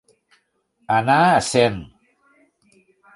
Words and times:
Anar 0.95 1.17
a 1.25 1.43
cent. 1.49 1.77